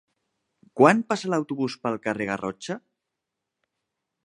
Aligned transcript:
Quan 0.79 1.03
passa 1.11 1.29
l'autobús 1.33 1.77
pel 1.85 1.99
carrer 2.07 2.29
Garrotxa? 2.31 2.81